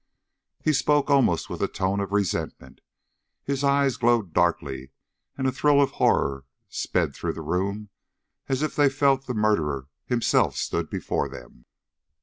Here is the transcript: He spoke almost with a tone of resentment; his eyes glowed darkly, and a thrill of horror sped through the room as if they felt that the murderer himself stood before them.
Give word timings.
He 0.63 0.73
spoke 0.73 1.11
almost 1.11 1.47
with 1.47 1.61
a 1.61 1.67
tone 1.67 1.99
of 1.99 2.11
resentment; 2.11 2.81
his 3.43 3.63
eyes 3.63 3.97
glowed 3.97 4.33
darkly, 4.33 4.89
and 5.37 5.45
a 5.45 5.51
thrill 5.51 5.79
of 5.79 5.91
horror 5.91 6.45
sped 6.69 7.13
through 7.13 7.33
the 7.33 7.43
room 7.43 7.89
as 8.49 8.63
if 8.63 8.75
they 8.75 8.89
felt 8.89 9.27
that 9.27 9.33
the 9.35 9.39
murderer 9.39 9.89
himself 10.07 10.55
stood 10.57 10.89
before 10.89 11.29
them. 11.29 11.65